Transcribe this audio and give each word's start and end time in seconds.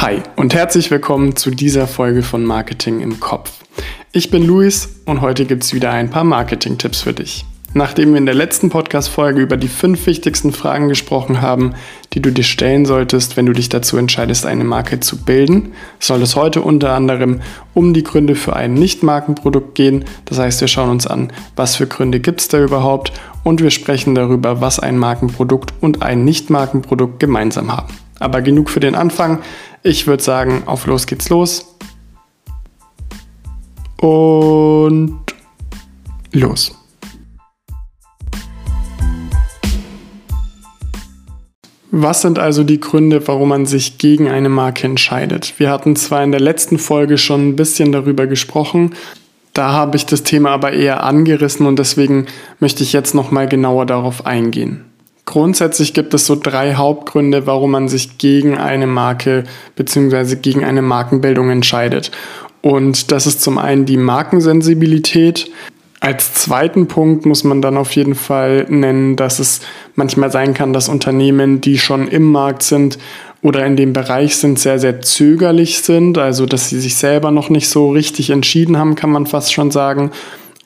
Hi 0.00 0.22
und 0.36 0.54
herzlich 0.54 0.92
willkommen 0.92 1.34
zu 1.34 1.50
dieser 1.50 1.88
Folge 1.88 2.22
von 2.22 2.44
Marketing 2.44 3.00
im 3.00 3.18
Kopf. 3.18 3.50
Ich 4.12 4.30
bin 4.30 4.46
Luis 4.46 5.00
und 5.06 5.22
heute 5.22 5.44
gibt 5.44 5.64
es 5.64 5.74
wieder 5.74 5.90
ein 5.90 6.08
paar 6.08 6.22
Marketing-Tipps 6.22 7.00
für 7.00 7.12
dich. 7.12 7.44
Nachdem 7.74 8.12
wir 8.12 8.18
in 8.18 8.24
der 8.24 8.36
letzten 8.36 8.70
Podcast-Folge 8.70 9.40
über 9.40 9.56
die 9.56 9.66
fünf 9.66 10.06
wichtigsten 10.06 10.52
Fragen 10.52 10.88
gesprochen 10.88 11.42
haben, 11.42 11.74
die 12.12 12.22
du 12.22 12.30
dir 12.30 12.44
stellen 12.44 12.86
solltest, 12.86 13.36
wenn 13.36 13.46
du 13.46 13.52
dich 13.52 13.70
dazu 13.70 13.96
entscheidest, 13.96 14.46
eine 14.46 14.62
Marke 14.62 15.00
zu 15.00 15.24
bilden, 15.24 15.72
soll 15.98 16.22
es 16.22 16.36
heute 16.36 16.62
unter 16.62 16.92
anderem 16.92 17.40
um 17.74 17.92
die 17.92 18.04
Gründe 18.04 18.36
für 18.36 18.54
ein 18.54 18.74
Nicht-Markenprodukt 18.74 19.74
gehen. 19.74 20.04
Das 20.26 20.38
heißt, 20.38 20.60
wir 20.60 20.68
schauen 20.68 20.90
uns 20.90 21.08
an, 21.08 21.32
was 21.56 21.74
für 21.74 21.88
Gründe 21.88 22.20
gibt 22.20 22.40
es 22.40 22.46
da 22.46 22.62
überhaupt 22.62 23.12
und 23.42 23.64
wir 23.64 23.70
sprechen 23.70 24.14
darüber, 24.14 24.60
was 24.60 24.78
ein 24.78 24.96
Markenprodukt 24.96 25.74
und 25.80 26.02
ein 26.02 26.24
Nicht-Markenprodukt 26.24 27.18
gemeinsam 27.18 27.76
haben. 27.76 27.92
Aber 28.20 28.42
genug 28.42 28.70
für 28.70 28.80
den 28.80 28.94
Anfang. 28.94 29.40
Ich 29.82 30.06
würde 30.06 30.22
sagen, 30.22 30.64
auf 30.66 30.86
los 30.86 31.06
geht's 31.06 31.28
los. 31.28 31.74
Und 34.00 35.18
los. 36.32 36.74
Was 41.90 42.22
sind 42.22 42.38
also 42.38 42.64
die 42.64 42.80
Gründe, 42.80 43.26
warum 43.26 43.48
man 43.48 43.66
sich 43.66 43.98
gegen 43.98 44.28
eine 44.28 44.48
Marke 44.48 44.86
entscheidet? 44.86 45.58
Wir 45.58 45.70
hatten 45.70 45.96
zwar 45.96 46.22
in 46.22 46.30
der 46.32 46.40
letzten 46.40 46.78
Folge 46.78 47.18
schon 47.18 47.48
ein 47.48 47.56
bisschen 47.56 47.92
darüber 47.92 48.26
gesprochen, 48.26 48.94
da 49.58 49.72
habe 49.72 49.96
ich 49.96 50.06
das 50.06 50.22
Thema 50.22 50.50
aber 50.50 50.72
eher 50.72 51.02
angerissen 51.02 51.66
und 51.66 51.80
deswegen 51.80 52.26
möchte 52.60 52.84
ich 52.84 52.92
jetzt 52.92 53.12
noch 53.12 53.32
mal 53.32 53.48
genauer 53.48 53.86
darauf 53.86 54.24
eingehen. 54.24 54.87
Grundsätzlich 55.28 55.92
gibt 55.92 56.14
es 56.14 56.24
so 56.24 56.36
drei 56.42 56.76
Hauptgründe, 56.76 57.46
warum 57.46 57.72
man 57.72 57.86
sich 57.86 58.16
gegen 58.16 58.56
eine 58.56 58.86
Marke 58.86 59.44
bzw. 59.76 60.36
gegen 60.36 60.64
eine 60.64 60.80
Markenbildung 60.80 61.50
entscheidet. 61.50 62.10
Und 62.62 63.12
das 63.12 63.26
ist 63.26 63.42
zum 63.42 63.58
einen 63.58 63.84
die 63.84 63.98
Markensensibilität, 63.98 65.50
als 66.00 66.32
zweiten 66.32 66.88
Punkt 66.88 67.26
muss 67.26 67.44
man 67.44 67.60
dann 67.60 67.76
auf 67.76 67.92
jeden 67.92 68.14
Fall 68.14 68.64
nennen, 68.70 69.16
dass 69.16 69.38
es 69.38 69.60
manchmal 69.96 70.32
sein 70.32 70.54
kann, 70.54 70.72
dass 70.72 70.88
Unternehmen, 70.88 71.60
die 71.60 71.76
schon 71.76 72.08
im 72.08 72.22
Markt 72.32 72.62
sind 72.62 72.98
oder 73.42 73.66
in 73.66 73.76
dem 73.76 73.92
Bereich 73.92 74.36
sind, 74.36 74.58
sehr, 74.58 74.78
sehr 74.78 75.02
zögerlich 75.02 75.80
sind, 75.80 76.16
also 76.16 76.46
dass 76.46 76.70
sie 76.70 76.80
sich 76.80 76.96
selber 76.96 77.32
noch 77.32 77.50
nicht 77.50 77.68
so 77.68 77.90
richtig 77.90 78.30
entschieden 78.30 78.78
haben, 78.78 78.94
kann 78.94 79.10
man 79.10 79.26
fast 79.26 79.52
schon 79.52 79.70
sagen. 79.70 80.10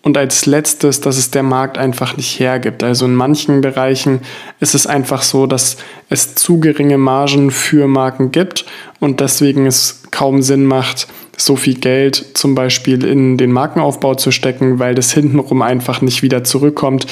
Und 0.03 0.19
als 0.19 0.47
letztes, 0.47 1.00
dass 1.00 1.17
es 1.17 1.31
der 1.31 1.45
Markt 1.45 1.78
einfach 1.78 2.17
nicht 2.17 2.41
hergibt. 2.41 2.83
Also 2.83 3.06
in 3.06 3.14
manchen 3.14 3.61
Bereichen 3.61 4.20
ist 4.58 4.75
es 4.75 4.86
einfach 4.86 5.22
so, 5.22 5.47
dass 5.47 5.77
es 6.08 6.34
zu 6.34 6.58
geringe 6.58 6.98
Margen 6.98 7.53
für 7.53 7.86
Marken 7.86 8.33
gibt 8.33 8.64
und 8.98 9.20
deswegen 9.20 9.64
es 9.67 10.03
kaum 10.11 10.42
Sinn 10.42 10.67
macht, 10.67 11.06
so 11.36 11.55
viel 11.55 11.75
Geld 11.75 12.25
zum 12.34 12.55
Beispiel 12.56 13.05
in 13.05 13.39
den 13.39 13.53
Markenaufbau 13.53 14.17
zu 14.17 14.33
stecken, 14.33 14.80
weil 14.80 14.95
das 14.95 15.12
hintenrum 15.12 15.62
einfach 15.62 16.00
nicht 16.00 16.23
wieder 16.23 16.42
zurückkommt, 16.42 17.06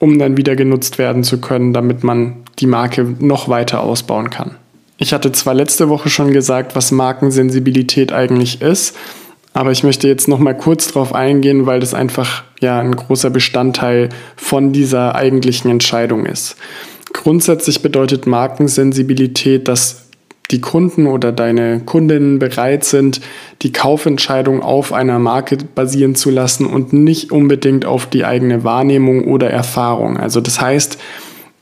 um 0.00 0.18
dann 0.18 0.36
wieder 0.36 0.56
genutzt 0.56 0.98
werden 0.98 1.22
zu 1.22 1.40
können, 1.40 1.72
damit 1.72 2.02
man 2.02 2.38
die 2.58 2.66
Marke 2.66 3.14
noch 3.20 3.48
weiter 3.48 3.82
ausbauen 3.82 4.30
kann. 4.30 4.56
Ich 4.98 5.12
hatte 5.12 5.32
zwar 5.32 5.54
letzte 5.54 5.88
Woche 5.88 6.10
schon 6.10 6.32
gesagt, 6.32 6.76
was 6.76 6.92
Markensensibilität 6.92 8.12
eigentlich 8.12 8.62
ist, 8.62 8.96
aber 9.54 9.70
ich 9.70 9.84
möchte 9.84 10.08
jetzt 10.08 10.28
noch 10.28 10.38
mal 10.38 10.56
kurz 10.56 10.88
darauf 10.88 11.14
eingehen, 11.14 11.66
weil 11.66 11.80
das 11.80 11.94
einfach 11.94 12.44
ja 12.60 12.80
ein 12.80 12.96
großer 12.96 13.30
Bestandteil 13.30 14.08
von 14.36 14.72
dieser 14.72 15.14
eigentlichen 15.14 15.70
Entscheidung 15.70 16.26
ist. 16.26 16.56
Grundsätzlich 17.12 17.82
bedeutet 17.82 18.26
Markensensibilität, 18.26 19.68
dass 19.68 20.06
die 20.50 20.60
Kunden 20.60 21.06
oder 21.06 21.32
deine 21.32 21.80
Kundinnen 21.80 22.38
bereit 22.38 22.84
sind, 22.84 23.20
die 23.62 23.72
Kaufentscheidung 23.72 24.62
auf 24.62 24.92
einer 24.92 25.18
Marke 25.18 25.56
basieren 25.74 26.14
zu 26.14 26.30
lassen 26.30 26.66
und 26.66 26.92
nicht 26.92 27.32
unbedingt 27.32 27.84
auf 27.84 28.06
die 28.06 28.24
eigene 28.24 28.64
Wahrnehmung 28.64 29.24
oder 29.24 29.50
Erfahrung. 29.50 30.18
Also 30.18 30.40
das 30.40 30.60
heißt, 30.60 30.98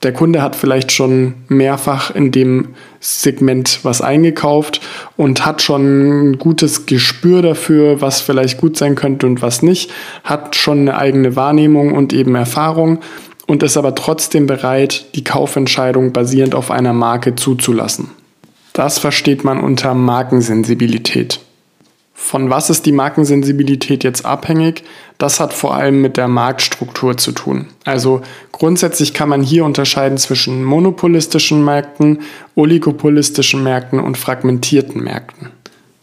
der 0.03 0.12
Kunde 0.12 0.41
hat 0.41 0.56
vielleicht 0.56 0.93
schon 0.93 1.34
mehrfach 1.49 2.15
in 2.15 2.33
dem 2.33 2.69
Segment 3.00 3.81
was 3.83 4.00
eingekauft 4.00 4.81
und 5.16 5.44
hat 5.44 5.61
schon 5.61 6.31
ein 6.31 6.38
gutes 6.38 6.87
Gespür 6.87 7.43
dafür, 7.43 8.00
was 8.00 8.21
vielleicht 8.21 8.59
gut 8.59 8.78
sein 8.78 8.94
könnte 8.94 9.27
und 9.27 9.43
was 9.43 9.62
nicht, 9.62 9.91
hat 10.25 10.56
schon 10.56 10.81
eine 10.81 10.97
eigene 10.97 11.37
Wahrnehmung 11.37 11.93
und 11.93 12.12
eben 12.12 12.34
Erfahrung 12.34 13.00
und 13.47 13.62
ist 13.62 13.77
aber 13.77 13.94
trotzdem 13.94 14.47
bereit, 14.47 15.06
die 15.15 15.25
Kaufentscheidung 15.25 16.12
basierend 16.12 16.55
auf 16.55 16.71
einer 16.71 16.93
Marke 16.93 17.34
zuzulassen. 17.37 18.10
Das 18.72 18.99
versteht 18.99 19.44
man 19.44 19.60
unter 19.60 19.94
Markensensibilität. 19.94 21.41
Von 22.23 22.49
was 22.49 22.71
ist 22.71 22.87
die 22.87 22.93
Markensensibilität 22.93 24.05
jetzt 24.05 24.25
abhängig? 24.25 24.85
Das 25.19 25.41
hat 25.41 25.53
vor 25.53 25.75
allem 25.75 26.01
mit 26.01 26.17
der 26.17 26.29
Marktstruktur 26.29 27.17
zu 27.17 27.33
tun. 27.33 27.67
Also 27.85 28.21
grundsätzlich 28.53 29.15
kann 29.15 29.29
man 29.29 29.43
hier 29.43 29.65
unterscheiden 29.65 30.17
zwischen 30.17 30.63
monopolistischen 30.63 31.65
Märkten, 31.65 32.21
oligopolistischen 32.55 33.65
Märkten 33.65 33.99
und 33.99 34.17
fragmentierten 34.17 35.03
Märkten. 35.03 35.49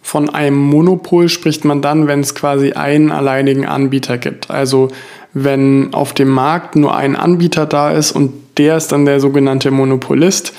Von 0.01 0.29
einem 0.29 0.57
Monopol 0.57 1.29
spricht 1.29 1.63
man 1.63 1.81
dann, 1.81 2.07
wenn 2.07 2.19
es 2.21 2.35
quasi 2.35 2.73
einen 2.73 3.11
alleinigen 3.11 3.65
Anbieter 3.65 4.17
gibt. 4.17 4.49
Also 4.49 4.89
wenn 5.33 5.93
auf 5.93 6.13
dem 6.13 6.29
Markt 6.29 6.75
nur 6.75 6.97
ein 6.97 7.15
Anbieter 7.15 7.65
da 7.65 7.91
ist 7.91 8.11
und 8.11 8.33
der 8.57 8.75
ist 8.75 8.91
dann 8.91 9.05
der 9.05 9.21
sogenannte 9.21 9.71
Monopolist, 9.71 10.53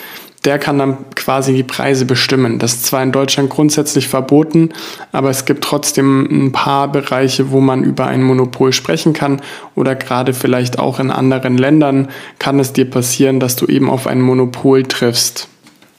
der 0.48 0.58
kann 0.58 0.78
dann 0.78 0.96
quasi 1.14 1.52
die 1.52 1.62
Preise 1.62 2.06
bestimmen. 2.06 2.58
Das 2.58 2.72
ist 2.72 2.86
zwar 2.86 3.02
in 3.02 3.12
Deutschland 3.12 3.50
grundsätzlich 3.50 4.08
verboten, 4.08 4.70
aber 5.12 5.28
es 5.28 5.44
gibt 5.44 5.62
trotzdem 5.62 6.46
ein 6.46 6.52
paar 6.52 6.90
Bereiche, 6.90 7.50
wo 7.50 7.60
man 7.60 7.84
über 7.84 8.06
ein 8.06 8.22
Monopol 8.22 8.72
sprechen 8.72 9.12
kann 9.12 9.42
oder 9.74 9.94
gerade 9.94 10.32
vielleicht 10.32 10.78
auch 10.78 11.00
in 11.00 11.10
anderen 11.10 11.58
Ländern 11.58 12.08
kann 12.38 12.58
es 12.58 12.72
dir 12.72 12.88
passieren, 12.88 13.40
dass 13.40 13.56
du 13.56 13.66
eben 13.66 13.90
auf 13.90 14.06
ein 14.06 14.22
Monopol 14.22 14.84
triffst. 14.84 15.48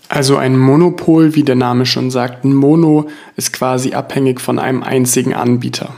Also 0.07 0.37
ein 0.37 0.57
Monopol, 0.57 1.35
wie 1.35 1.43
der 1.43 1.53
Name 1.53 1.85
schon 1.85 2.09
sagt, 2.09 2.43
ein 2.43 2.55
Mono 2.55 3.05
ist 3.35 3.53
quasi 3.53 3.93
abhängig 3.93 4.41
von 4.41 4.57
einem 4.57 4.81
einzigen 4.81 5.35
Anbieter. 5.35 5.93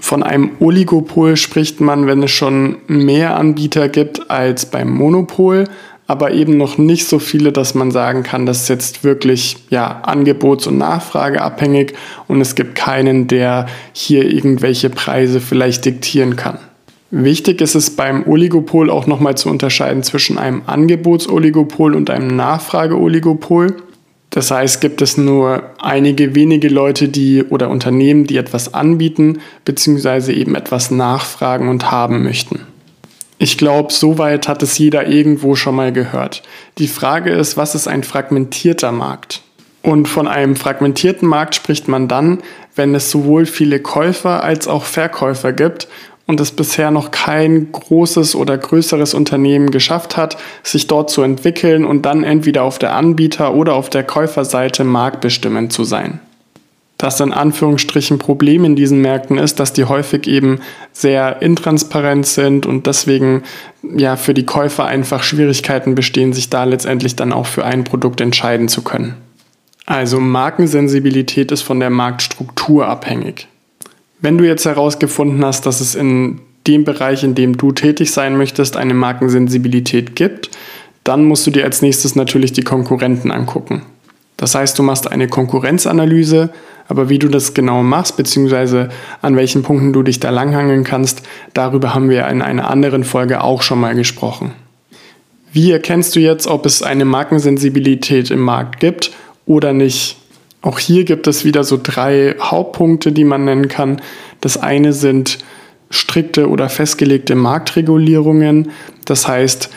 Von 0.00 0.24
einem 0.24 0.50
Oligopol 0.58 1.36
spricht 1.36 1.80
man, 1.80 2.08
wenn 2.08 2.24
es 2.24 2.32
schon 2.32 2.78
mehr 2.88 3.36
Anbieter 3.36 3.88
gibt 3.88 4.30
als 4.32 4.66
beim 4.66 4.90
Monopol, 4.90 5.68
aber 6.06 6.32
eben 6.32 6.56
noch 6.56 6.76
nicht 6.76 7.06
so 7.08 7.18
viele, 7.18 7.50
dass 7.52 7.74
man 7.74 7.90
sagen 7.90 8.22
kann, 8.22 8.46
das 8.46 8.62
ist 8.62 8.68
jetzt 8.68 9.04
wirklich 9.04 9.56
ja, 9.70 10.02
angebots- 10.04 10.68
und 10.68 10.78
nachfrageabhängig 10.78 11.94
und 12.28 12.40
es 12.40 12.54
gibt 12.54 12.74
keinen, 12.74 13.26
der 13.26 13.66
hier 13.92 14.30
irgendwelche 14.30 14.90
Preise 14.90 15.40
vielleicht 15.40 15.84
diktieren 15.84 16.36
kann. 16.36 16.58
Wichtig 17.10 17.60
ist 17.60 17.74
es 17.74 17.90
beim 17.90 18.26
Oligopol 18.26 18.90
auch 18.90 19.06
nochmal 19.06 19.36
zu 19.36 19.48
unterscheiden 19.48 20.02
zwischen 20.02 20.36
einem 20.36 20.62
Angebotsoligopol 20.66 21.94
und 21.94 22.10
einem 22.10 22.34
Nachfrageoligopol. 22.34 23.76
Das 24.30 24.50
heißt, 24.50 24.80
gibt 24.80 25.00
es 25.00 25.16
nur 25.16 25.62
einige 25.78 26.34
wenige 26.34 26.68
Leute, 26.68 27.08
die 27.08 27.44
oder 27.44 27.70
Unternehmen, 27.70 28.24
die 28.26 28.36
etwas 28.36 28.74
anbieten, 28.74 29.38
beziehungsweise 29.64 30.32
eben 30.32 30.56
etwas 30.56 30.90
nachfragen 30.90 31.68
und 31.68 31.92
haben 31.92 32.24
möchten. 32.24 32.62
Ich 33.38 33.58
glaube, 33.58 33.92
soweit 33.92 34.46
hat 34.48 34.62
es 34.62 34.78
jeder 34.78 35.08
irgendwo 35.08 35.56
schon 35.56 35.74
mal 35.74 35.92
gehört. 35.92 36.42
Die 36.78 36.88
Frage 36.88 37.32
ist, 37.32 37.56
was 37.56 37.74
ist 37.74 37.88
ein 37.88 38.04
fragmentierter 38.04 38.92
Markt? 38.92 39.42
Und 39.82 40.08
von 40.08 40.26
einem 40.26 40.56
fragmentierten 40.56 41.28
Markt 41.28 41.54
spricht 41.54 41.88
man 41.88 42.08
dann, 42.08 42.42
wenn 42.74 42.94
es 42.94 43.10
sowohl 43.10 43.44
viele 43.44 43.80
Käufer 43.80 44.42
als 44.42 44.66
auch 44.66 44.84
Verkäufer 44.84 45.52
gibt 45.52 45.88
und 46.26 46.40
es 46.40 46.52
bisher 46.52 46.90
noch 46.90 47.10
kein 47.10 47.70
großes 47.70 48.34
oder 48.34 48.56
größeres 48.56 49.12
Unternehmen 49.12 49.70
geschafft 49.70 50.16
hat, 50.16 50.38
sich 50.62 50.86
dort 50.86 51.10
zu 51.10 51.22
entwickeln 51.22 51.84
und 51.84 52.02
dann 52.02 52.24
entweder 52.24 52.62
auf 52.62 52.78
der 52.78 52.94
Anbieter- 52.94 53.54
oder 53.54 53.74
auf 53.74 53.90
der 53.90 54.04
Käuferseite 54.04 54.84
marktbestimmend 54.84 55.72
zu 55.72 55.84
sein. 55.84 56.20
Das 57.04 57.20
in 57.20 57.34
Anführungsstrichen 57.34 58.18
Problem 58.18 58.64
in 58.64 58.76
diesen 58.76 59.02
Märkten 59.02 59.36
ist, 59.36 59.60
dass 59.60 59.74
die 59.74 59.84
häufig 59.84 60.26
eben 60.26 60.60
sehr 60.94 61.42
intransparent 61.42 62.24
sind 62.24 62.64
und 62.64 62.86
deswegen 62.86 63.42
ja 63.94 64.16
für 64.16 64.32
die 64.32 64.46
Käufer 64.46 64.86
einfach 64.86 65.22
Schwierigkeiten 65.22 65.94
bestehen, 65.94 66.32
sich 66.32 66.48
da 66.48 66.64
letztendlich 66.64 67.14
dann 67.14 67.34
auch 67.34 67.44
für 67.44 67.62
ein 67.62 67.84
Produkt 67.84 68.22
entscheiden 68.22 68.68
zu 68.68 68.80
können. 68.80 69.16
Also 69.84 70.18
Markensensibilität 70.18 71.52
ist 71.52 71.60
von 71.60 71.78
der 71.78 71.90
Marktstruktur 71.90 72.88
abhängig. 72.88 73.48
Wenn 74.22 74.38
du 74.38 74.46
jetzt 74.46 74.64
herausgefunden 74.64 75.44
hast, 75.44 75.66
dass 75.66 75.82
es 75.82 75.94
in 75.94 76.40
dem 76.66 76.84
Bereich, 76.84 77.22
in 77.22 77.34
dem 77.34 77.58
du 77.58 77.72
tätig 77.72 78.12
sein 78.12 78.38
möchtest, 78.38 78.78
eine 78.78 78.94
Markensensibilität 78.94 80.16
gibt, 80.16 80.52
dann 81.04 81.26
musst 81.26 81.46
du 81.46 81.50
dir 81.50 81.64
als 81.64 81.82
nächstes 81.82 82.16
natürlich 82.16 82.54
die 82.54 82.62
Konkurrenten 82.62 83.30
angucken. 83.30 83.82
Das 84.36 84.54
heißt, 84.54 84.78
du 84.78 84.82
machst 84.82 85.10
eine 85.10 85.28
Konkurrenzanalyse, 85.28 86.50
aber 86.88 87.08
wie 87.08 87.18
du 87.18 87.28
das 87.28 87.54
genau 87.54 87.82
machst, 87.82 88.16
beziehungsweise 88.16 88.88
an 89.22 89.36
welchen 89.36 89.62
Punkten 89.62 89.92
du 89.92 90.02
dich 90.02 90.20
da 90.20 90.30
langhangeln 90.30 90.84
kannst, 90.84 91.22
darüber 91.54 91.94
haben 91.94 92.10
wir 92.10 92.26
in 92.28 92.42
einer 92.42 92.68
anderen 92.68 93.04
Folge 93.04 93.42
auch 93.42 93.62
schon 93.62 93.80
mal 93.80 93.94
gesprochen. 93.94 94.52
Wie 95.52 95.70
erkennst 95.70 96.16
du 96.16 96.20
jetzt, 96.20 96.46
ob 96.46 96.66
es 96.66 96.82
eine 96.82 97.04
Markensensibilität 97.04 98.30
im 98.30 98.40
Markt 98.40 98.80
gibt 98.80 99.12
oder 99.46 99.72
nicht? 99.72 100.16
Auch 100.62 100.78
hier 100.78 101.04
gibt 101.04 101.26
es 101.26 101.44
wieder 101.44 101.62
so 101.62 101.78
drei 101.80 102.34
Hauptpunkte, 102.40 103.12
die 103.12 103.24
man 103.24 103.44
nennen 103.44 103.68
kann. 103.68 104.00
Das 104.40 104.56
eine 104.56 104.92
sind 104.92 105.38
strikte 105.90 106.48
oder 106.48 106.68
festgelegte 106.68 107.34
Marktregulierungen. 107.34 108.72
Das 109.04 109.28
heißt, 109.28 109.70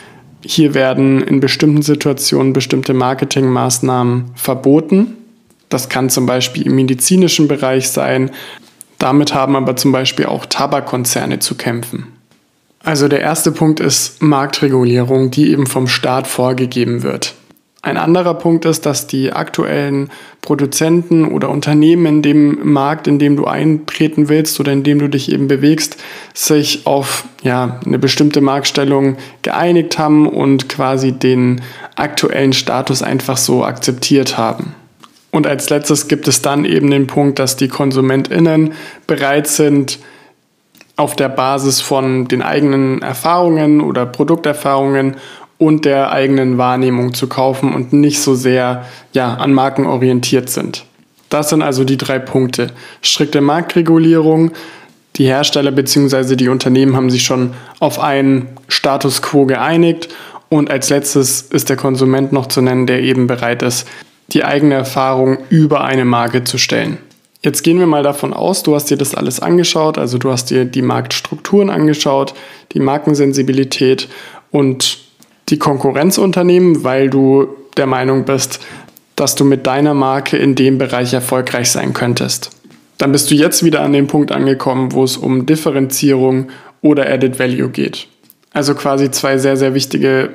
hier 0.48 0.74
werden 0.74 1.22
in 1.22 1.42
bestimmten 1.42 1.82
Situationen 1.82 2.54
bestimmte 2.54 2.94
Marketingmaßnahmen 2.94 4.32
verboten. 4.36 5.18
Das 5.68 5.90
kann 5.90 6.10
zum 6.10 6.26
Beispiel 6.26 6.66
im 6.66 6.76
medizinischen 6.76 7.50
Bereich 7.50 7.90
sein. 7.90 8.32
Damit 8.98 9.34
haben 9.34 9.58
aber 9.58 9.76
zum 9.76 9.92
Beispiel 9.92 10.26
auch 10.26 10.46
Tabakkonzerne 10.46 11.40
zu 11.40 11.56
kämpfen. 11.56 12.08
Also 12.82 13.10
der 13.10 13.20
erste 13.20 13.52
Punkt 13.52 13.82
ist 13.82 14.22
Marktregulierung, 14.24 15.32
die 15.32 15.52
eben 15.52 15.68
vom 15.68 15.88
Staat 15.88 16.28
vorgegeben 16.28 17.04
wird. 17.04 17.36
Ein 17.84 17.98
anderer 17.98 18.34
Punkt 18.34 18.66
ist, 18.66 18.86
dass 18.86 19.08
die 19.08 19.32
aktuellen 19.32 20.10
Produzenten 20.42 21.26
oder 21.26 21.50
Unternehmen 21.50 22.06
in 22.08 22.22
dem 22.22 22.74
Markt, 22.74 23.08
in 23.08 23.20
dem 23.20 23.36
du 23.38 23.46
eintreten 23.46 24.30
willst 24.30 24.60
oder 24.60 24.74
in 24.74 24.84
dem 24.84 25.00
du 25.00 25.08
dich 25.08 25.32
eben 25.32 25.48
bewegst, 25.48 25.98
sich 26.34 26.88
auf 26.88 27.26
ja, 27.44 27.80
eine 27.86 28.00
bestimmte 28.00 28.42
Marktstellung 28.42 29.18
geeinigt 29.44 30.00
haben 30.00 30.28
und 30.28 30.70
quasi 30.70 31.12
den 31.12 31.62
aktuellen 31.96 32.54
Status 32.54 33.04
einfach 33.04 33.38
so 33.38 33.64
akzeptiert 33.64 34.38
haben. 34.38 34.74
Und 35.32 35.46
als 35.46 35.70
letztes 35.70 36.08
gibt 36.08 36.28
es 36.28 36.42
dann 36.42 36.66
eben 36.66 36.90
den 36.90 37.06
Punkt, 37.06 37.38
dass 37.38 37.58
die 37.58 37.68
KonsumentInnen 37.68 38.74
bereit 39.06 39.48
sind, 39.48 40.00
auf 40.96 41.16
der 41.16 41.30
Basis 41.30 41.80
von 41.80 42.28
den 42.28 42.42
eigenen 42.42 43.04
Erfahrungen 43.04 43.82
oder 43.82 44.08
Produkterfahrungen 44.08 45.18
und 45.58 45.86
der 45.86 46.12
eigenen 46.12 46.58
Wahrnehmung 46.58 47.14
zu 47.14 47.28
kaufen 47.28 47.74
und 47.74 47.94
nicht 47.94 48.22
so 48.22 48.36
sehr 48.36 48.86
ja, 49.14 49.34
an 49.36 49.54
Marken 49.54 49.86
orientiert 49.86 50.50
sind. 50.50 50.86
Das 51.30 51.50
sind 51.50 51.62
also 51.62 51.84
die 51.84 51.98
drei 51.98 52.20
Punkte. 52.20 52.72
Strikte 53.02 53.42
Marktregulierung. 53.42 54.52
Die 55.16 55.26
Hersteller 55.26 55.72
bzw. 55.72 56.36
die 56.36 56.48
Unternehmen 56.48 56.96
haben 56.96 57.10
sich 57.10 57.24
schon 57.24 57.54
auf 57.80 58.00
einen 58.00 58.48
Status 58.68 59.22
quo 59.22 59.46
geeinigt. 59.46 60.10
Und 60.50 60.70
als 60.70 60.90
letztes 60.90 61.42
ist 61.42 61.70
der 61.70 61.76
Konsument 61.76 62.32
noch 62.32 62.46
zu 62.46 62.62
nennen, 62.62 62.86
der 62.86 63.02
eben 63.02 63.28
bereit 63.28 63.64
ist, 63.64 63.88
die 64.30 64.46
eigene 64.46 64.76
Erfahrung 64.76 65.40
über 65.50 65.84
eine 65.84 66.06
Marke 66.06 66.44
zu 66.44 66.58
stellen. 66.58 67.00
Jetzt 67.42 67.64
gehen 67.64 67.80
wir 67.80 67.88
mal 67.88 68.04
davon 68.04 68.34
aus, 68.34 68.64
du 68.64 68.76
hast 68.76 68.90
dir 68.90 68.98
das 68.98 69.16
alles 69.16 69.40
angeschaut, 69.40 69.98
also 69.98 70.18
du 70.18 70.32
hast 70.32 70.50
dir 70.50 70.66
die 70.66 70.82
Marktstrukturen 70.82 71.70
angeschaut, 71.70 72.34
die 72.74 72.80
Markensensibilität 72.80 74.10
und 74.52 75.07
die 75.50 75.60
Konkurrenzunternehmen, 75.60 76.84
weil 76.84 77.10
du 77.10 77.48
der 77.78 77.86
Meinung 77.86 78.26
bist, 78.26 78.60
dass 79.16 79.36
du 79.36 79.46
mit 79.46 79.66
deiner 79.66 79.94
Marke 79.94 80.38
in 80.38 80.56
dem 80.56 80.78
Bereich 80.78 81.14
erfolgreich 81.14 81.72
sein 81.72 81.94
könntest. 81.94 82.52
Dann 82.98 83.12
bist 83.12 83.30
du 83.30 83.36
jetzt 83.36 83.64
wieder 83.64 83.82
an 83.82 83.94
dem 83.94 84.08
Punkt 84.08 84.32
angekommen, 84.32 84.92
wo 84.92 85.04
es 85.04 85.18
um 85.18 85.46
Differenzierung 85.46 86.50
oder 86.82 87.10
Added 87.10 87.40
Value 87.40 87.70
geht. 87.70 88.08
Also 88.52 88.74
quasi 88.76 89.12
zwei 89.12 89.38
sehr, 89.38 89.58
sehr 89.58 89.74
wichtige 89.74 90.32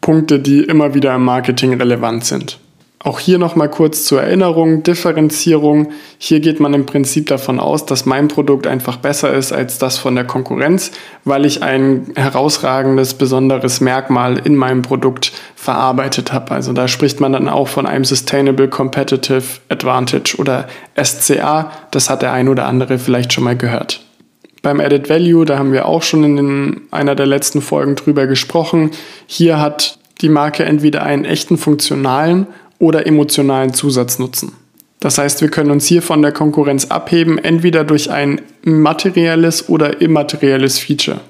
Punkte, 0.00 0.38
die 0.38 0.60
immer 0.60 0.94
wieder 0.94 1.14
im 1.14 1.24
Marketing 1.24 1.74
relevant 1.74 2.24
sind. 2.24 2.58
Auch 3.04 3.20
hier 3.20 3.38
nochmal 3.38 3.68
kurz 3.68 4.06
zur 4.06 4.22
Erinnerung, 4.22 4.82
Differenzierung. 4.82 5.92
Hier 6.16 6.40
geht 6.40 6.58
man 6.58 6.72
im 6.72 6.86
Prinzip 6.86 7.26
davon 7.26 7.60
aus, 7.60 7.84
dass 7.84 8.06
mein 8.06 8.28
Produkt 8.28 8.66
einfach 8.66 8.96
besser 8.96 9.34
ist 9.34 9.52
als 9.52 9.76
das 9.76 9.98
von 9.98 10.14
der 10.14 10.24
Konkurrenz, 10.24 10.90
weil 11.22 11.44
ich 11.44 11.62
ein 11.62 12.12
herausragendes, 12.16 13.12
besonderes 13.12 13.82
Merkmal 13.82 14.38
in 14.38 14.56
meinem 14.56 14.80
Produkt 14.80 15.32
verarbeitet 15.54 16.32
habe. 16.32 16.52
Also 16.52 16.72
da 16.72 16.88
spricht 16.88 17.20
man 17.20 17.34
dann 17.34 17.50
auch 17.50 17.68
von 17.68 17.84
einem 17.84 18.06
Sustainable 18.06 18.68
Competitive 18.68 19.60
Advantage 19.68 20.36
oder 20.38 20.66
SCA. 20.98 21.72
Das 21.90 22.08
hat 22.08 22.22
der 22.22 22.32
ein 22.32 22.48
oder 22.48 22.64
andere 22.64 22.98
vielleicht 22.98 23.34
schon 23.34 23.44
mal 23.44 23.56
gehört. 23.56 24.00
Beim 24.62 24.80
Added 24.80 25.10
Value, 25.10 25.44
da 25.44 25.58
haben 25.58 25.72
wir 25.74 25.84
auch 25.84 26.02
schon 26.02 26.24
in 26.24 26.80
einer 26.90 27.14
der 27.14 27.26
letzten 27.26 27.60
Folgen 27.60 27.96
drüber 27.96 28.26
gesprochen. 28.26 28.92
Hier 29.26 29.60
hat 29.60 29.98
die 30.22 30.30
Marke 30.30 30.64
entweder 30.64 31.02
einen 31.02 31.26
echten 31.26 31.58
funktionalen 31.58 32.46
oder 32.84 33.06
emotionalen 33.06 33.72
Zusatznutzen. 33.74 34.52
Das 35.00 35.18
heißt, 35.18 35.42
wir 35.42 35.48
können 35.48 35.70
uns 35.70 35.86
hier 35.86 36.00
von 36.00 36.22
der 36.22 36.32
Konkurrenz 36.32 36.86
abheben, 36.86 37.36
entweder 37.38 37.84
durch 37.84 38.10
ein 38.10 38.40
materielles 38.62 39.68
oder 39.68 40.00
immaterielles 40.00 40.78
Feature. 40.78 41.20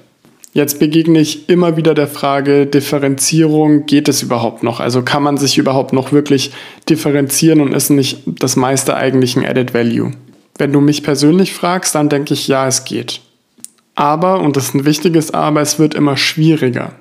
Jetzt 0.53 0.79
begegne 0.79 1.19
ich 1.19 1.49
immer 1.49 1.75
wieder 1.75 1.93
der 1.93 2.07
Frage, 2.07 2.65
Differenzierung, 2.65 3.85
geht 3.85 4.07
es 4.07 4.23
überhaupt 4.23 4.63
noch? 4.63 4.79
Also 4.79 5.01
kann 5.01 5.21
man 5.21 5.35
sich 5.35 5.57
überhaupt 5.57 5.91
noch 5.91 6.13
wirklich 6.13 6.51
differenzieren 6.87 7.59
und 7.59 7.73
ist 7.73 7.89
nicht 7.89 8.21
das 8.25 8.55
meiste 8.55 8.95
eigentlich 8.95 9.35
ein 9.35 9.45
Added 9.45 9.73
Value? 9.73 10.11
Wenn 10.57 10.71
du 10.71 10.79
mich 10.79 11.03
persönlich 11.03 11.53
fragst, 11.53 11.95
dann 11.95 12.07
denke 12.07 12.33
ich, 12.33 12.47
ja, 12.47 12.67
es 12.69 12.85
geht. 12.85 13.19
Aber, 13.95 14.39
und 14.39 14.55
das 14.55 14.67
ist 14.67 14.75
ein 14.75 14.85
wichtiges 14.85 15.31
Aber, 15.31 15.59
es 15.59 15.79
wird 15.79 15.93
immer 15.93 16.15
schwieriger. 16.15 16.93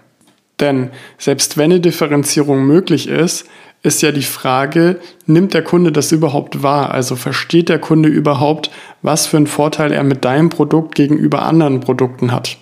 Denn 0.58 0.90
selbst 1.18 1.56
wenn 1.56 1.70
eine 1.70 1.80
Differenzierung 1.80 2.64
möglich 2.64 3.08
ist, 3.08 3.46
ist 3.84 4.00
ja 4.00 4.12
die 4.12 4.22
Frage, 4.22 4.98
nimmt 5.26 5.52
der 5.52 5.62
Kunde 5.62 5.92
das 5.92 6.10
überhaupt 6.10 6.62
wahr? 6.62 6.90
Also 6.90 7.16
versteht 7.16 7.69
der 7.69 7.78
Kunde 7.78 8.08
überhaupt, 8.08 8.70
was 9.02 9.26
für 9.26 9.36
einen 9.36 9.46
Vorteil 9.46 9.92
er 9.92 10.02
mit 10.02 10.25
deinem 10.25 10.48
Produkt 10.48 10.94
gegenüber 10.94 11.42
anderen 11.42 11.81
Produkten 11.81 12.32
hat? 12.32 12.56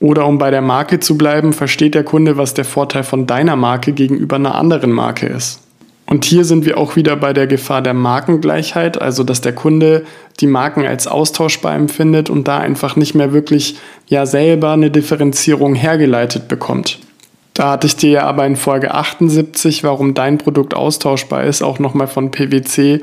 Oder 0.00 0.26
um 0.26 0.36
bei 0.36 0.50
der 0.50 0.60
Marke 0.60 1.00
zu 1.00 1.16
bleiben, 1.16 1.54
versteht 1.54 1.94
der 1.94 2.04
Kunde, 2.04 2.36
was 2.36 2.52
der 2.52 2.66
Vorteil 2.66 3.04
von 3.04 3.26
deiner 3.26 3.56
Marke 3.56 3.92
gegenüber 3.92 4.36
einer 4.36 4.54
anderen 4.54 4.92
Marke 4.92 5.26
ist? 5.26 5.62
Und 6.04 6.26
hier 6.26 6.44
sind 6.44 6.66
wir 6.66 6.76
auch 6.76 6.94
wieder 6.94 7.16
bei 7.16 7.32
der 7.32 7.46
Gefahr 7.46 7.80
der 7.80 7.94
Markengleichheit, 7.94 9.00
also 9.00 9.24
dass 9.24 9.40
der 9.40 9.54
Kunde 9.54 10.04
die 10.40 10.46
Marken 10.46 10.86
als 10.86 11.06
austauschbar 11.06 11.74
empfindet 11.74 12.28
und 12.28 12.46
da 12.46 12.58
einfach 12.58 12.96
nicht 12.96 13.14
mehr 13.14 13.32
wirklich 13.32 13.78
ja 14.08 14.26
selber 14.26 14.72
eine 14.72 14.90
Differenzierung 14.90 15.74
hergeleitet 15.74 16.48
bekommt. 16.48 17.00
Da 17.56 17.70
hatte 17.70 17.86
ich 17.86 17.96
dir 17.96 18.10
ja 18.10 18.22
aber 18.24 18.44
in 18.44 18.54
Folge 18.54 18.92
78, 18.92 19.82
warum 19.82 20.12
dein 20.12 20.36
Produkt 20.36 20.74
austauschbar 20.74 21.44
ist, 21.44 21.62
auch 21.62 21.78
nochmal 21.78 22.06
von 22.06 22.30
PwC 22.30 23.00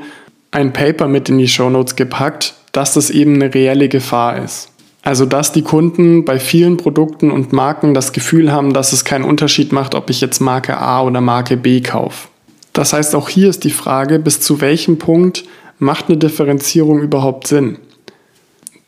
ein 0.52 0.72
Paper 0.72 1.08
mit 1.08 1.28
in 1.28 1.38
die 1.38 1.48
Shownotes 1.48 1.96
gepackt, 1.96 2.54
dass 2.70 2.94
das 2.94 3.10
eben 3.10 3.34
eine 3.34 3.52
reelle 3.52 3.88
Gefahr 3.88 4.40
ist. 4.40 4.70
Also 5.02 5.26
dass 5.26 5.50
die 5.50 5.62
Kunden 5.62 6.24
bei 6.24 6.38
vielen 6.38 6.76
Produkten 6.76 7.32
und 7.32 7.52
Marken 7.52 7.94
das 7.94 8.12
Gefühl 8.12 8.52
haben, 8.52 8.72
dass 8.72 8.92
es 8.92 9.04
keinen 9.04 9.24
Unterschied 9.24 9.72
macht, 9.72 9.96
ob 9.96 10.08
ich 10.08 10.20
jetzt 10.20 10.38
Marke 10.38 10.78
A 10.78 11.02
oder 11.02 11.20
Marke 11.20 11.56
B 11.56 11.80
kaufe. 11.80 12.28
Das 12.72 12.92
heißt, 12.92 13.16
auch 13.16 13.28
hier 13.28 13.50
ist 13.50 13.64
die 13.64 13.70
Frage, 13.70 14.20
bis 14.20 14.40
zu 14.40 14.60
welchem 14.60 14.98
Punkt 14.98 15.42
macht 15.80 16.06
eine 16.06 16.16
Differenzierung 16.16 17.00
überhaupt 17.00 17.48
Sinn? 17.48 17.78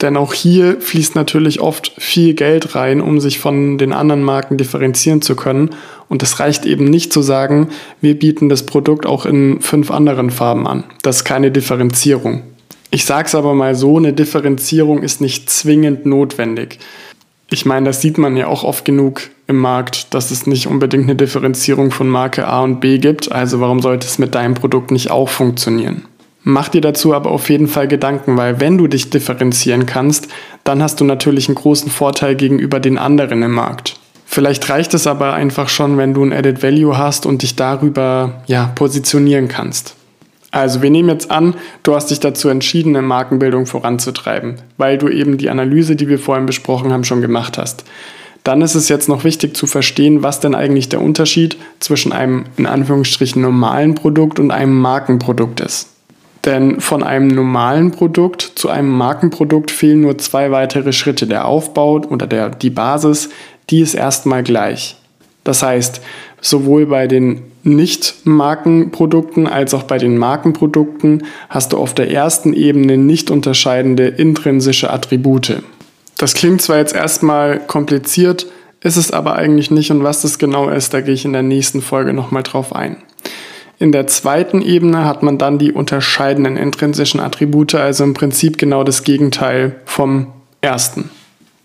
Denn 0.03 0.17
auch 0.17 0.35
hier 0.35 0.81
fließt 0.81 1.15
natürlich 1.15 1.61
oft 1.61 1.93
viel 1.97 2.35
Geld 2.35 2.75
rein, 2.75 3.01
um 3.01 3.19
sich 3.19 3.39
von 3.39 3.79
den 3.79 3.93
anderen 3.93 4.23
Marken 4.23 4.59
differenzieren 4.59 5.23
zu 5.23 5.37
können. 5.37 5.71
Und 6.09 6.23
es 6.23 6.39
reicht 6.39 6.67
eben 6.67 6.85
nicht 6.85 7.13
zu 7.13 7.23
sagen, 7.23 7.69
wir 8.03 8.19
bieten 8.19 8.49
das 8.49 8.67
Produkt 8.67 9.07
auch 9.07 9.25
in 9.25 9.61
fünf 9.61 9.91
anderen 9.91 10.31
Farben 10.31 10.67
an. 10.67 10.85
Das 11.03 11.17
ist 11.19 11.25
keine 11.25 11.51
Differenzierung. 11.51 12.43
Ich 12.91 13.07
sage 13.07 13.27
es 13.27 13.35
aber 13.35 13.55
mal 13.55 13.75
so, 13.75 13.97
eine 13.97 14.13
Differenzierung 14.13 15.03
ist 15.03 15.21
nicht 15.21 15.49
zwingend 15.51 16.05
notwendig. 16.07 16.79
Ich 17.51 17.65
meine, 17.65 17.87
das 17.87 18.03
sieht 18.03 18.19
man 18.19 18.37
ja 18.37 18.49
auch 18.49 18.65
oft 18.65 18.85
genug 18.85 19.31
im 19.47 19.57
Markt, 19.57 20.13
dass 20.15 20.31
es 20.31 20.47
nicht 20.47 20.67
unbedingt 20.67 21.05
eine 21.05 21.15
Differenzierung 21.15 21.91
von 21.91 22.09
Marke 22.09 22.47
A 22.47 22.63
und 22.63 22.81
B 22.81 22.99
gibt. 22.99 23.33
Also 23.33 23.61
warum 23.61 23.81
sollte 23.81 24.07
es 24.07 24.19
mit 24.19 24.35
deinem 24.35 24.55
Produkt 24.55 24.91
nicht 24.91 25.11
auch 25.11 25.29
funktionieren? 25.29 26.05
Mach 26.49 26.69
dir 26.69 26.81
dazu 26.81 27.13
aber 27.13 27.33
auf 27.33 27.51
jeden 27.51 27.67
Fall 27.67 27.89
Gedanken, 27.89 28.37
weil 28.37 28.61
wenn 28.61 28.79
du 28.79 28.87
dich 28.87 29.11
differenzieren 29.11 29.85
kannst, 29.85 30.29
dann 30.63 30.81
hast 30.81 31.01
du 31.01 31.05
natürlich 31.05 31.49
einen 31.49 31.57
großen 31.57 31.91
Vorteil 31.91 32.37
gegenüber 32.37 32.79
den 32.79 32.99
anderen 32.99 33.43
im 33.43 33.51
Markt. 33.51 33.99
Vielleicht 34.27 34.71
reicht 34.71 34.95
es 34.95 35.09
aber 35.09 35.33
einfach 35.33 35.69
schon, 35.69 35.99
wenn 35.99 36.15
du 36.15 36.23
ein 36.23 36.33
Added 36.33 36.63
Value 36.63 36.97
hast 36.97 37.27
und 37.27 37.43
dich 37.43 37.57
darüber 37.57 38.45
ja, 38.47 38.71
positionieren 38.77 39.49
kannst. 39.49 39.97
Also 40.53 40.83
wir 40.83 40.91
nehmen 40.91 41.09
jetzt 41.09 41.33
an, 41.33 41.57
du 41.83 41.97
hast 41.97 42.13
dich 42.13 42.21
dazu 42.21 42.49
entschieden, 42.49 42.95
eine 42.95 43.05
Markenbildung 43.05 43.67
voranzutreiben, 43.67 44.55
weil 44.77 44.99
du 44.99 45.09
eben 45.09 45.39
die 45.39 45.51
Analyse, 45.51 45.97
die 45.97 46.09
wir 46.09 46.21
vorhin 46.21 46.47
besprochen 46.47 46.93
haben, 46.93 47.03
schon 47.03 47.23
gemacht 47.23 47.59
hast. 47.59 47.83
Dann 48.45 48.63
ist 48.63 48.77
es 48.77 48.89
jetzt 48.89 49.09
noch 49.09 49.25
wichtig 49.25 49.57
zu 49.57 49.67
verstehen, 49.67 50.23
was 50.23 50.39
denn 50.39 50.55
eigentlich 50.55 50.89
der 50.89 51.01
Unterschied 51.01 51.57
zwischen 51.81 52.13
einem 52.13 52.45
in 52.57 52.67
Anführungsstrichen 52.67 53.43
normalen 53.43 53.97
Produkt 53.97 54.39
und 54.39 54.53
einem 54.53 54.81
Markenprodukt 54.81 55.59
ist. 55.59 55.96
Denn 56.47 56.81
von 56.81 57.03
einem 57.03 57.27
normalen 57.27 57.91
Produkt 57.91 58.41
zu 58.55 58.69
einem 58.71 58.91
Markenprodukt 58.91 59.73
fehlen 59.73 60.01
nur 60.01 60.17
zwei 60.17 60.53
weitere 60.53 60.93
Schritte. 60.93 61.27
Der 61.27 61.47
Aufbau 61.47 62.01
oder 62.09 62.29
der, 62.29 62.51
die 62.51 62.71
Basis, 62.71 63.29
die 63.69 63.81
ist 63.81 63.95
erstmal 63.95 64.45
gleich. 64.45 64.97
Das 65.43 65.63
heißt, 65.63 66.01
sowohl 66.41 66.87
bei 66.87 67.09
den 67.09 67.43
Nicht-Markenprodukten 67.65 69.49
als 69.49 69.75
auch 69.75 69.83
bei 69.83 69.99
den 69.99 70.19
Markenprodukten 70.19 71.25
hast 71.49 71.73
du 71.73 71.79
auf 71.79 71.95
der 71.95 72.13
ersten 72.13 72.53
Ebene 72.53 72.97
nicht 72.97 73.31
unterscheidende 73.31 74.07
intrinsische 74.07 74.91
Attribute. 74.91 75.63
Das 76.17 76.35
klingt 76.35 76.63
zwar 76.63 76.79
jetzt 76.79 76.95
erstmal 76.95 77.59
kompliziert, 77.59 78.47
ist 78.81 78.97
es 78.97 79.11
aber 79.11 79.35
eigentlich 79.35 79.73
nicht 79.73 79.91
und 79.91 80.05
was 80.05 80.23
das 80.23 80.39
genau 80.39 80.69
ist, 80.69 80.95
da 80.95 81.01
gehe 81.01 81.15
ich 81.15 81.25
in 81.25 81.33
der 81.33 81.43
nächsten 81.43 81.83
Folge 81.83 82.13
nochmal 82.13 82.45
drauf 82.45 82.75
ein. 82.75 82.99
In 83.79 83.93
der 83.93 84.07
zweiten 84.07 84.63
Ebene 84.63 85.05
hat 85.05 85.23
man 85.23 85.37
dann 85.37 85.59
die 85.59 85.73
unterscheidenden 85.73 86.57
intrinsischen 86.57 87.21
Attribute, 87.21 87.75
also 87.75 88.05
im 88.05 88.15
Prinzip 88.15 88.57
genau 88.57 88.85
das 88.85 89.03
Gegenteil 89.03 89.77
vom 89.85 90.29
ersten. 90.63 91.11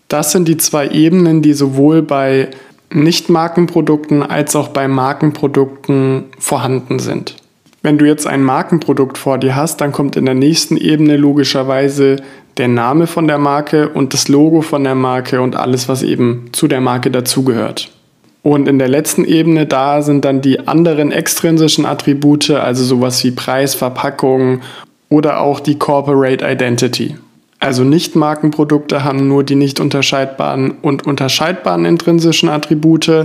Das 0.08 0.30
sind 0.30 0.46
die 0.46 0.58
zwei 0.58 0.88
Ebenen, 0.88 1.40
die 1.40 1.54
sowohl 1.54 2.02
bei 2.02 2.48
Nicht-Markenprodukten 2.90 4.22
als 4.22 4.54
auch 4.54 4.68
bei 4.68 4.88
Markenprodukten 4.88 6.24
vorhanden 6.38 6.98
sind. 6.98 7.36
Wenn 7.80 7.96
du 7.96 8.06
jetzt 8.06 8.26
ein 8.26 8.42
Markenprodukt 8.42 9.16
vor 9.16 9.38
dir 9.38 9.56
hast, 9.56 9.80
dann 9.80 9.90
kommt 9.90 10.14
in 10.16 10.26
der 10.26 10.34
nächsten 10.34 10.76
Ebene 10.76 11.16
logischerweise 11.16 12.16
der 12.58 12.68
Name 12.68 13.06
von 13.06 13.26
der 13.26 13.38
Marke 13.38 13.88
und 13.88 14.12
das 14.12 14.28
Logo 14.28 14.60
von 14.60 14.84
der 14.84 14.94
Marke 14.94 15.40
und 15.40 15.56
alles, 15.56 15.88
was 15.88 16.02
eben 16.02 16.50
zu 16.52 16.68
der 16.68 16.82
Marke 16.82 17.10
dazugehört. 17.10 17.90
Und 18.42 18.66
in 18.66 18.78
der 18.78 18.88
letzten 18.88 19.24
Ebene, 19.24 19.66
da 19.66 20.02
sind 20.02 20.24
dann 20.24 20.40
die 20.40 20.66
anderen 20.66 21.12
extrinsischen 21.12 21.86
Attribute, 21.86 22.50
also 22.50 22.84
sowas 22.84 23.22
wie 23.22 23.30
Preis, 23.30 23.74
Verpackung 23.74 24.62
oder 25.08 25.40
auch 25.40 25.60
die 25.60 25.78
Corporate 25.78 26.44
Identity. 26.44 27.16
Also 27.60 27.84
Nicht-Markenprodukte 27.84 29.04
haben 29.04 29.28
nur 29.28 29.44
die 29.44 29.54
nicht 29.54 29.78
unterscheidbaren 29.78 30.72
und 30.82 31.06
unterscheidbaren 31.06 31.84
intrinsischen 31.84 32.48
Attribute 32.48 33.22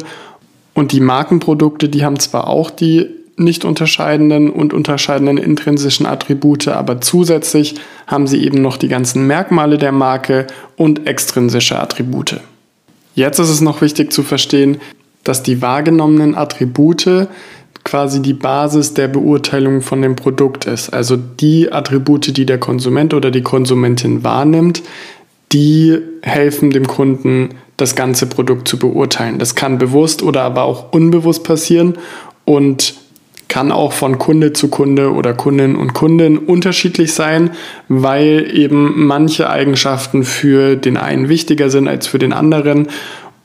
und 0.76 0.92
die 0.92 1.00
Markenprodukte, 1.00 1.90
die 1.90 2.06
haben 2.06 2.20
zwar 2.20 2.48
auch 2.48 2.70
die 2.70 3.08
nicht 3.36 3.66
unterscheidenden 3.66 4.52
und 4.52 4.74
unterscheidenden 4.74 5.38
intrinsischen 5.38 6.06
Attribute, 6.06 6.68
aber 6.68 7.02
zusätzlich 7.02 7.76
haben 8.06 8.28
sie 8.28 8.44
eben 8.44 8.62
noch 8.62 8.78
die 8.78 8.88
ganzen 8.88 9.26
Merkmale 9.26 9.80
der 9.80 9.92
Marke 9.92 10.46
und 10.76 11.08
extrinsische 11.08 11.80
Attribute. 11.80 12.40
Jetzt 13.16 13.40
ist 13.40 13.50
es 13.50 13.62
noch 13.62 13.82
wichtig 13.82 14.12
zu 14.14 14.22
verstehen, 14.22 14.78
dass 15.28 15.44
die 15.44 15.62
wahrgenommenen 15.62 16.36
Attribute 16.36 17.28
quasi 17.84 18.22
die 18.22 18.34
Basis 18.34 18.94
der 18.94 19.08
Beurteilung 19.08 19.82
von 19.82 20.02
dem 20.02 20.16
Produkt 20.16 20.66
ist. 20.66 20.90
Also 20.90 21.16
die 21.16 21.72
Attribute, 21.72 22.36
die 22.36 22.46
der 22.46 22.60
Konsument 22.60 23.14
oder 23.14 23.32
die 23.32 23.44
Konsumentin 23.44 24.24
wahrnimmt, 24.24 24.84
die 25.54 25.98
helfen 26.22 26.72
dem 26.72 26.88
Kunden, 26.88 27.50
das 27.78 27.96
ganze 27.96 28.26
Produkt 28.26 28.68
zu 28.68 28.78
beurteilen. 28.80 29.38
Das 29.40 29.56
kann 29.56 29.78
bewusst 29.78 30.24
oder 30.24 30.42
aber 30.42 30.64
auch 30.64 30.92
unbewusst 30.92 31.44
passieren 31.44 31.98
und 32.44 32.96
kann 33.48 33.72
auch 33.72 33.94
von 33.94 34.18
Kunde 34.18 34.52
zu 34.52 34.68
Kunde 34.68 35.14
oder 35.14 35.34
Kundin 35.34 35.76
und 35.76 35.94
Kunden 35.94 36.38
unterschiedlich 36.38 37.14
sein, 37.14 37.52
weil 37.88 38.50
eben 38.54 39.06
manche 39.06 39.50
Eigenschaften 39.50 40.24
für 40.24 40.76
den 40.76 40.98
einen 40.98 41.30
wichtiger 41.30 41.70
sind 41.70 41.88
als 41.88 42.08
für 42.08 42.20
den 42.20 42.34
anderen 42.34 42.90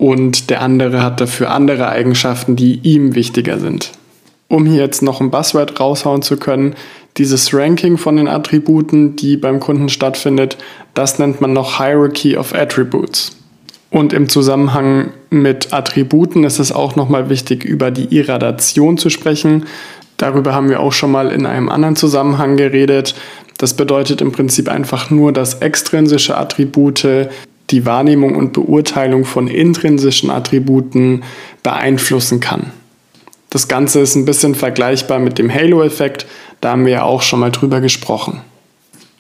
und 0.02 0.50
der 0.50 0.62
andere 0.62 1.00
hat 1.00 1.20
dafür 1.20 1.52
andere 1.52 1.88
Eigenschaften, 1.88 2.56
die 2.56 2.80
ihm 2.82 3.14
wichtiger 3.14 3.60
sind. 3.60 3.92
Um 4.48 4.66
hier 4.66 4.80
jetzt 4.80 5.00
noch 5.00 5.20
ein 5.20 5.30
Buzzword 5.30 5.78
raushauen 5.78 6.22
zu 6.22 6.38
können, 6.38 6.74
dieses 7.18 7.54
Ranking 7.54 7.96
von 7.98 8.16
den 8.16 8.26
Attributen, 8.26 9.14
die 9.14 9.36
beim 9.36 9.60
Kunden 9.60 9.88
stattfindet, 9.88 10.58
das 10.94 11.20
nennt 11.20 11.40
man 11.40 11.52
noch 11.52 11.78
Hierarchy 11.78 12.36
of 12.36 12.52
Attributes. 12.52 13.36
Und 13.90 14.12
im 14.12 14.28
Zusammenhang 14.28 15.12
mit 15.30 15.72
Attributen 15.72 16.42
ist 16.42 16.58
es 16.58 16.72
auch 16.72 16.96
nochmal 16.96 17.28
wichtig, 17.28 17.62
über 17.64 17.92
die 17.92 18.12
Irradation 18.12 18.98
zu 18.98 19.08
sprechen. 19.08 19.66
Darüber 20.16 20.52
haben 20.52 20.68
wir 20.68 20.80
auch 20.80 20.92
schon 20.92 21.12
mal 21.12 21.30
in 21.30 21.46
einem 21.46 21.68
anderen 21.68 21.94
Zusammenhang 21.94 22.56
geredet. 22.56 23.14
Das 23.56 23.74
bedeutet 23.74 24.20
im 24.20 24.32
Prinzip 24.32 24.68
einfach 24.68 25.10
nur, 25.10 25.32
dass 25.32 25.60
extrinsische 25.60 26.36
Attribute 26.36 27.28
die 27.72 27.86
Wahrnehmung 27.86 28.36
und 28.36 28.52
Beurteilung 28.52 29.24
von 29.24 29.48
intrinsischen 29.48 30.30
Attributen 30.30 31.24
beeinflussen 31.62 32.40
kann. 32.40 32.70
Das 33.50 33.68
Ganze 33.68 34.00
ist 34.00 34.14
ein 34.14 34.24
bisschen 34.24 34.54
vergleichbar 34.54 35.18
mit 35.18 35.38
dem 35.38 35.52
Halo-Effekt, 35.52 36.26
da 36.60 36.70
haben 36.70 36.86
wir 36.86 36.92
ja 36.92 37.02
auch 37.02 37.22
schon 37.22 37.40
mal 37.40 37.50
drüber 37.50 37.80
gesprochen. 37.80 38.40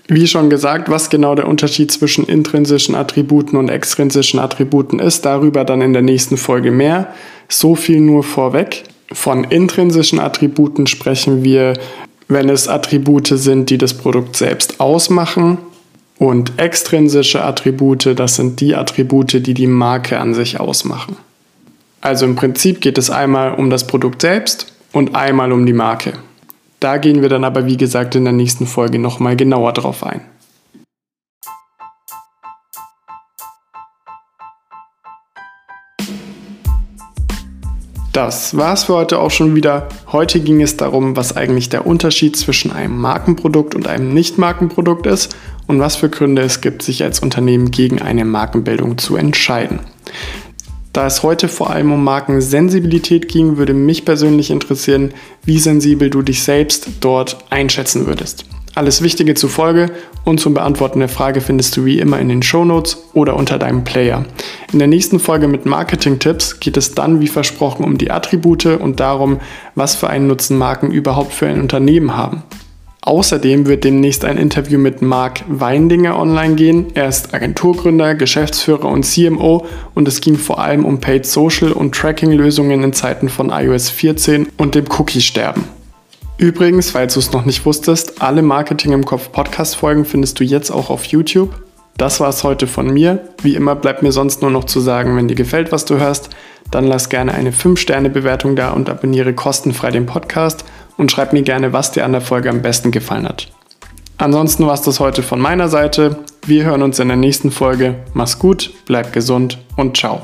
Wie 0.08 0.26
schon 0.26 0.50
gesagt, 0.50 0.88
was 0.88 1.10
genau 1.10 1.34
der 1.34 1.48
Unterschied 1.48 1.90
zwischen 1.90 2.26
intrinsischen 2.26 2.94
Attributen 2.94 3.56
und 3.56 3.68
extrinsischen 3.68 4.40
Attributen 4.40 4.98
ist, 4.98 5.24
darüber 5.24 5.64
dann 5.64 5.80
in 5.80 5.92
der 5.92 6.02
nächsten 6.02 6.36
Folge 6.36 6.70
mehr. 6.70 7.14
So 7.48 7.74
viel 7.74 8.00
nur 8.00 8.22
vorweg. 8.22 8.84
Von 9.12 9.44
intrinsischen 9.44 10.18
Attributen 10.18 10.86
sprechen 10.86 11.44
wir, 11.44 11.74
wenn 12.28 12.48
es 12.48 12.68
Attribute 12.68 13.28
sind, 13.28 13.70
die 13.70 13.78
das 13.78 13.94
Produkt 13.94 14.36
selbst 14.36 14.80
ausmachen, 14.80 15.58
und 16.22 16.52
extrinsische 16.56 17.42
Attribute, 17.42 18.16
das 18.16 18.36
sind 18.36 18.60
die 18.60 18.76
Attribute, 18.76 19.44
die 19.44 19.54
die 19.54 19.66
Marke 19.66 20.20
an 20.20 20.34
sich 20.34 20.60
ausmachen. 20.60 21.16
Also 22.00 22.26
im 22.26 22.36
Prinzip 22.36 22.80
geht 22.80 22.96
es 22.96 23.10
einmal 23.10 23.54
um 23.54 23.70
das 23.70 23.88
Produkt 23.88 24.22
selbst 24.22 24.72
und 24.92 25.16
einmal 25.16 25.50
um 25.50 25.66
die 25.66 25.72
Marke. 25.72 26.12
Da 26.78 26.98
gehen 26.98 27.22
wir 27.22 27.28
dann 27.28 27.42
aber 27.42 27.66
wie 27.66 27.76
gesagt 27.76 28.14
in 28.14 28.22
der 28.22 28.32
nächsten 28.32 28.68
Folge 28.68 29.00
nochmal 29.00 29.34
genauer 29.34 29.72
drauf 29.72 30.04
ein. 30.06 30.20
Das 38.12 38.54
war's 38.54 38.84
für 38.84 38.94
heute 38.94 39.18
auch 39.18 39.30
schon 39.30 39.54
wieder. 39.54 39.88
Heute 40.08 40.40
ging 40.40 40.60
es 40.60 40.76
darum, 40.76 41.16
was 41.16 41.34
eigentlich 41.34 41.70
der 41.70 41.86
Unterschied 41.86 42.36
zwischen 42.36 42.70
einem 42.70 43.00
Markenprodukt 43.00 43.74
und 43.74 43.86
einem 43.86 44.12
Nicht-Markenprodukt 44.12 45.06
ist 45.06 45.34
und 45.66 45.80
was 45.80 45.96
für 45.96 46.10
Gründe 46.10 46.42
es 46.42 46.60
gibt, 46.60 46.82
sich 46.82 47.02
als 47.04 47.20
Unternehmen 47.20 47.70
gegen 47.70 48.02
eine 48.02 48.26
Markenbildung 48.26 48.98
zu 48.98 49.16
entscheiden. 49.16 49.80
Da 50.92 51.06
es 51.06 51.22
heute 51.22 51.48
vor 51.48 51.70
allem 51.70 51.90
um 51.90 52.04
Markensensibilität 52.04 53.28
ging, 53.28 53.56
würde 53.56 53.72
mich 53.72 54.04
persönlich 54.04 54.50
interessieren, 54.50 55.14
wie 55.46 55.58
sensibel 55.58 56.10
du 56.10 56.20
dich 56.20 56.42
selbst 56.42 56.88
dort 57.00 57.38
einschätzen 57.48 58.06
würdest. 58.06 58.44
Alles 58.74 59.02
Wichtige 59.02 59.34
zur 59.34 59.50
Folge 59.50 59.90
und 60.24 60.40
zum 60.40 60.54
Beantworten 60.54 61.00
der 61.00 61.10
Frage 61.10 61.42
findest 61.42 61.76
du 61.76 61.84
wie 61.84 61.98
immer 61.98 62.18
in 62.18 62.30
den 62.30 62.42
Shownotes 62.42 63.04
oder 63.12 63.36
unter 63.36 63.58
deinem 63.58 63.84
Player. 63.84 64.24
In 64.72 64.78
der 64.78 64.88
nächsten 64.88 65.20
Folge 65.20 65.46
mit 65.46 65.66
Marketing-Tipps 65.66 66.58
geht 66.58 66.78
es 66.78 66.94
dann 66.94 67.20
wie 67.20 67.28
versprochen 67.28 67.84
um 67.84 67.98
die 67.98 68.10
Attribute 68.10 68.64
und 68.64 68.98
darum, 68.98 69.40
was 69.74 69.94
für 69.94 70.08
einen 70.08 70.26
Nutzen 70.26 70.56
Marken 70.56 70.90
überhaupt 70.90 71.34
für 71.34 71.48
ein 71.48 71.60
Unternehmen 71.60 72.16
haben. 72.16 72.44
Außerdem 73.02 73.66
wird 73.66 73.84
demnächst 73.84 74.24
ein 74.24 74.38
Interview 74.38 74.78
mit 74.78 75.02
Marc 75.02 75.42
Weindinger 75.48 76.16
online 76.16 76.54
gehen. 76.54 76.86
Er 76.94 77.08
ist 77.08 77.34
Agenturgründer, 77.34 78.14
Geschäftsführer 78.14 78.86
und 78.86 79.04
CMO 79.04 79.66
und 79.94 80.08
es 80.08 80.20
ging 80.20 80.38
vor 80.38 80.60
allem 80.60 80.86
um 80.86 81.00
Paid 81.00 81.26
Social 81.26 81.72
und 81.72 81.94
Tracking-Lösungen 81.94 82.82
in 82.84 82.92
Zeiten 82.94 83.28
von 83.28 83.50
iOS 83.50 83.90
14 83.90 84.48
und 84.56 84.76
dem 84.76 84.86
Cookie-Sterben. 84.88 85.81
Übrigens, 86.42 86.90
falls 86.90 87.14
du 87.14 87.20
es 87.20 87.30
noch 87.30 87.44
nicht 87.44 87.64
wusstest, 87.64 88.20
alle 88.20 88.42
Marketing 88.42 88.90
im 88.90 89.04
Kopf 89.04 89.30
Podcast-Folgen 89.30 90.04
findest 90.04 90.40
du 90.40 90.44
jetzt 90.44 90.72
auch 90.72 90.90
auf 90.90 91.04
YouTube. 91.04 91.54
Das 91.96 92.18
war 92.18 92.30
es 92.30 92.42
heute 92.42 92.66
von 92.66 92.92
mir. 92.92 93.28
Wie 93.42 93.54
immer 93.54 93.76
bleibt 93.76 94.02
mir 94.02 94.10
sonst 94.10 94.42
nur 94.42 94.50
noch 94.50 94.64
zu 94.64 94.80
sagen, 94.80 95.16
wenn 95.16 95.28
dir 95.28 95.36
gefällt, 95.36 95.70
was 95.70 95.84
du 95.84 96.00
hörst, 96.00 96.30
dann 96.72 96.84
lass 96.84 97.10
gerne 97.10 97.32
eine 97.32 97.52
5-Sterne-Bewertung 97.52 98.56
da 98.56 98.70
und 98.70 98.90
abonniere 98.90 99.34
kostenfrei 99.34 99.92
den 99.92 100.06
Podcast 100.06 100.64
und 100.96 101.12
schreib 101.12 101.32
mir 101.32 101.42
gerne, 101.42 101.72
was 101.72 101.92
dir 101.92 102.04
an 102.04 102.10
der 102.10 102.20
Folge 102.20 102.50
am 102.50 102.60
besten 102.60 102.90
gefallen 102.90 103.28
hat. 103.28 103.46
Ansonsten 104.18 104.66
war 104.66 104.74
es 104.74 104.82
das 104.82 104.98
heute 104.98 105.22
von 105.22 105.38
meiner 105.38 105.68
Seite. 105.68 106.24
Wir 106.44 106.64
hören 106.64 106.82
uns 106.82 106.98
in 106.98 107.06
der 107.06 107.16
nächsten 107.16 107.52
Folge. 107.52 108.00
Mach's 108.14 108.40
gut, 108.40 108.72
bleib 108.86 109.12
gesund 109.12 109.58
und 109.76 109.96
ciao. 109.96 110.22